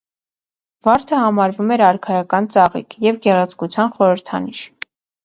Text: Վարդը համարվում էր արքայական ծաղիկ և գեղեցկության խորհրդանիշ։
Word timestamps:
Վարդը 0.85 1.19
համարվում 1.23 1.73
էր 1.75 1.83
արքայական 1.87 2.47
ծաղիկ 2.55 2.97
և 3.09 3.21
գեղեցկության 3.27 3.93
խորհրդանիշ։ 3.99 4.65